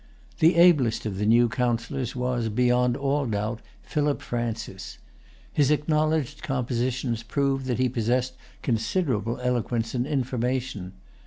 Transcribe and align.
The 0.39 0.55
ablest 0.55 1.05
of 1.05 1.19
the 1.19 1.27
new 1.27 1.47
Councillors 1.47 2.15
was, 2.15 2.49
beyond 2.49 2.97
all 2.97 3.27
doubt, 3.27 3.61
Philip 3.83 4.19
Francis. 4.23 4.97
His 5.53 5.69
acknowledged 5.69 6.41
compositions 6.41 7.21
prove 7.21 7.65
that 7.65 7.77
he 7.77 7.87
possessed 7.87 8.33
considerable 8.63 9.39
eloquence 9.41 9.93
and 9.93 10.07
information. 10.07 10.93